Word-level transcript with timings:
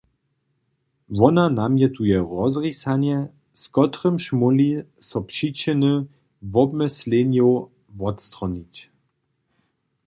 Wona 1.17 1.43
namjetuje 1.57 2.17
rozrisanje, 2.31 3.17
z 3.53 3.63
kotrymž 3.75 4.25
móhli 4.39 4.69
so 5.07 5.19
přičiny 5.29 5.93
wobmyslenjow 6.53 7.55
wotstronić. 7.99 8.75